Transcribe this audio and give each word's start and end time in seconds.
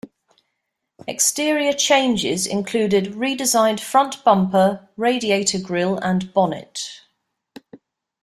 Exterior 1.07 1.73
changes 1.73 2.47
included 2.47 3.13
redesigned 3.13 3.79
front 3.79 4.23
bumper, 4.23 4.89
radiator 4.97 5.59
grille 5.59 5.99
and 5.99 6.33
bonnet. 6.33 7.01